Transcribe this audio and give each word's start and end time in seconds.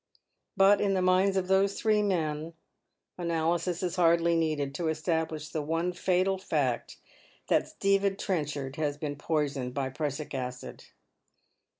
But 0.57 0.81
in 0.81 0.95
the 0.95 1.01
minds 1.03 1.37
of 1.37 1.47
those 1.47 1.79
three 1.79 2.01
men 2.01 2.53
analysis 3.19 3.83
is 3.83 3.97
hardly 3.97 4.35
needed 4.35 4.73
to 4.73 4.87
establish 4.87 5.49
the 5.49 5.61
one 5.61 5.93
fatal 5.93 6.39
fact 6.39 6.97
that 7.49 7.67
Stephen 7.67 8.15
Trenchard 8.17 8.77
has 8.77 8.97
been 8.97 9.15
poisoned 9.15 9.75
by 9.75 9.89
prussic 9.89 10.33
acid. 10.33 10.85